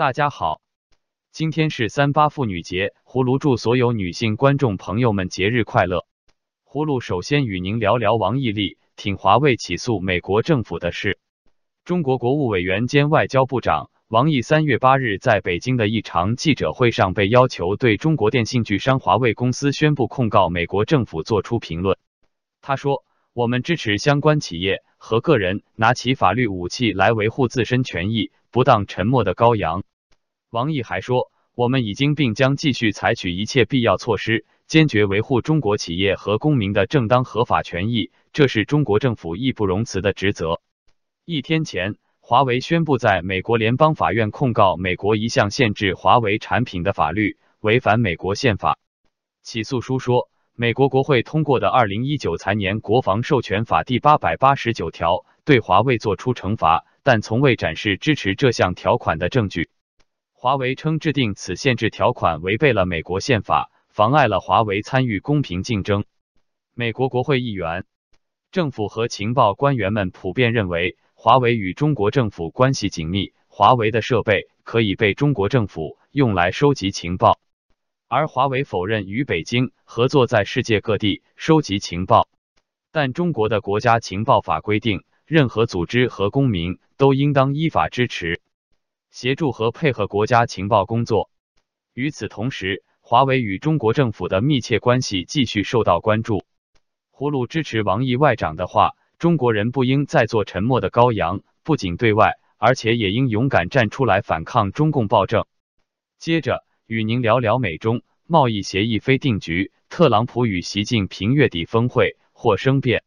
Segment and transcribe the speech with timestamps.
[0.00, 0.62] 大家好，
[1.30, 6.06] 今天是三八妇女节，葫芦祝所有女性观众朋友们节日快乐。
[6.64, 11.18] 葫芦首先与您聊聊王毅力挺华为起诉美国政府的事。
[11.84, 21.98] 中国国务委员兼外交部长王毅三月八日在北京的一场记者会上被要求对中国电信巨商华为公司宣布控告美国政府作出评论。
[22.62, 29.84] 他说：“我们支持相关企业和个人拿起法律武器来维护自身权益，不当沉默的羔羊。”
[30.50, 40.60] 王毅还说：“我们已经并将继续采取一切必要措施，坚决维护中国企业和公民的正当合法权益，这是中国政府义不容辞的职责。”
[41.24, 48.80] 一天前，华为宣布在美国联邦法院控告美国一项限制华为产品的法律违反美国宪法。
[49.42, 50.28] 起诉书说，
[50.60, 59.70] 美国国会通过的二零一九财年国防授权法第八百八十九条对华为作出惩罚，但从未展示支持这项条款的证据。
[60.34, 66.04] 华为称制定此限制条款违背了美国宪法，妨碍了华为参与公平竞争。
[66.74, 67.86] 美国国会议员、
[68.52, 70.98] 政府和情报官员们普遍认为。
[71.14, 77.38] 华为与中国政府关系紧密，华为的设备可以被中国政府用来收集情报，
[78.10, 82.28] 而华为否认与北京合作在世界各地收集情报。
[82.90, 88.40] 但中国的国家情报法规定，任何组织和公民都应当依法支持、
[89.12, 91.30] 协助和配合国家情报工作。
[91.94, 96.42] 与此同时，华为与中国政府的密切关系继续受到关注。
[97.12, 98.96] 葫芦支持王毅外长的话。
[99.20, 105.44] 中国人不应再做沉默的羔羊，不仅对外，而且也应勇敢站出来反抗中共暴政。
[106.18, 113.04] 接着与您聊聊美中贸易协议非定局，特朗普与习近平月底峰会或生变。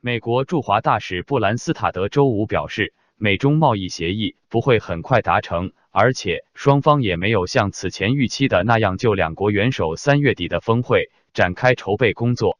[0.00, 12.58] 美国驻华大使布兰斯塔德周五表示，美中贸易协议不会很快达成，而且双方也没有像此前预期的那样就两国元首三月底的峰会展开筹备工作。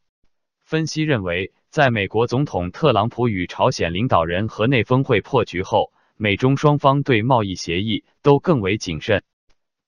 [0.64, 1.52] 分析认为。
[1.70, 9.22] 在美国总统特朗普与朝鲜领导人河内峰会破局后，美中双方对贸易协议都更为谨慎。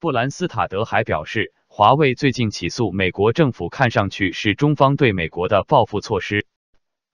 [0.04, 6.44] 布兰斯塔德还表示，华为最近起诉美国政府，看上去是中方对美国的报复措施。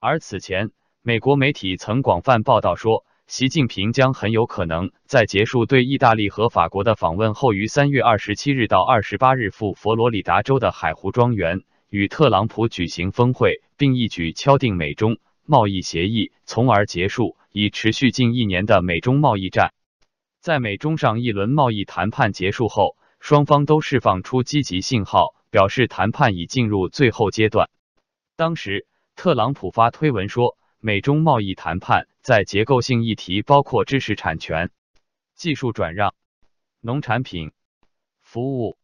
[0.00, 11.62] 而此前，美国媒体曾广泛报道说，习近平将很有可能在结束对意大利和法国的访问后，于三月二十七日到二十八日赴佛罗里达州的海湖庄园。
[11.90, 19.74] 与特朗普举行峰会，并一举敲定美中贸易协议，从而结束已持续近一年的美中贸易战。
[20.40, 27.68] 在美中上一轮贸易谈判结束后，双方都释放出积极信号，表示谈判已进入最后阶段。
[28.36, 28.86] 当时，
[29.16, 34.70] 特朗普发推文说，美中贸易谈判在结构性议题，包括知识产权、
[35.34, 36.14] 技术转让、
[36.80, 37.52] 农产品、
[38.22, 38.78] 服务、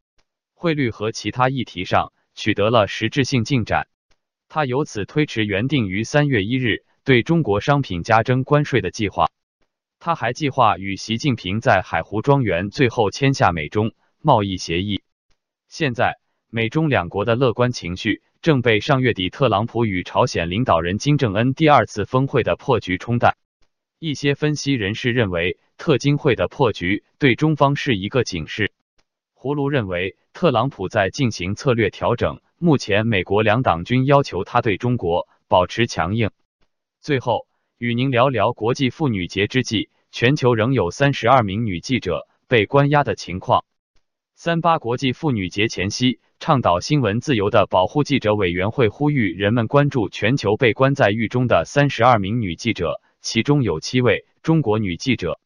[0.52, 2.12] 汇率和其他议题上。
[2.38, 3.88] 取得了实质性进展，
[4.50, 9.30] 他由此推迟原定于三月一日对中国商品加征关税的计划。
[9.98, 15.02] 他还计划与习近平在海湖庄园最后签下美中贸易协议。
[15.68, 16.18] 现在，
[16.48, 23.36] 美中两国的乐观情绪正被上月底特朗普与朝鲜领导人金正恩第二次峰会的破局冲淡。
[23.98, 28.72] 一些分析人士认为，特金会的破局对中方是一个警示。
[29.34, 32.40] 葫芦认为，特朗普在进行策略调整。
[32.58, 36.30] 目前，美国两党均要求他对中国保持强硬。
[37.00, 37.46] 最后，
[37.78, 43.66] 与您聊聊国际妇女节之际，全球仍有三十二名女记者被关押的情况。
[44.34, 55.38] 三八国际妇女节前夕，倡导新闻自由的保护记者委员会呼吁人们关注全球被关在狱中的三十二名女记者，其中有七位中国女记者。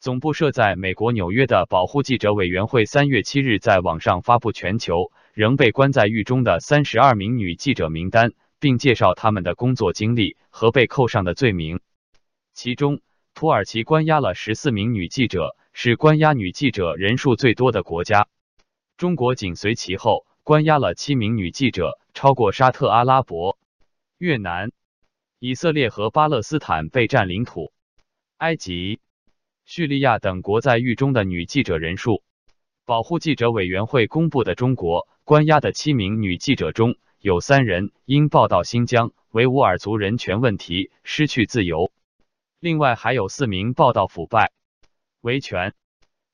[0.00, 11.80] 总部设在美国纽约的保护记者委员会三月七日在网上发布全球仍被关在狱中的三十二名女记者名单，并介绍他们的工作经历和被扣上的罪名。
[12.54, 13.00] 其中，
[13.34, 18.28] 土耳其关押了十四名女记者，是关押女记者人数最多的国家。
[18.96, 23.58] 中国紧随其后，关押了七名女记者，超过沙特阿拉伯、
[24.18, 24.72] 越南、
[25.38, 27.72] 以色列和巴勒斯坦被占领土、
[28.38, 29.00] 埃及。
[29.64, 32.22] 叙利亚等国在狱中的女记者人数。
[32.86, 41.90] 保护记者委员会公布的中国关押的七名女记者中有三人因报道新疆维吾尔族人权问题失去自由，
[42.60, 44.52] 另外还有四名报道腐败、
[45.20, 45.74] 维权、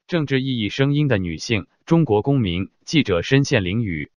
[0.07, 4.11] 政治异议声音的女性中国公民记者身陷囹圄。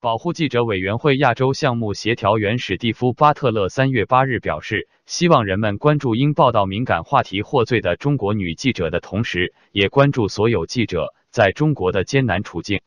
[0.00, 12.80] 保护记者委员会亚洲项目协调员史蒂夫·巴特勒三月八日表示，希望人们关注因报道敏感话题获罪的中国女记者的同时，也关注所有记者在中国的艰难处境。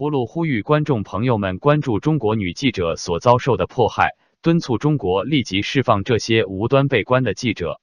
[0.00, 7.82] 呼噜呼吁观众朋友们关注中国女记者所遭受的迫害，敦促中国立即释放这些无端被关的记者。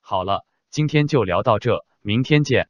[0.00, 2.68] 好了，今天就聊到这，明天见。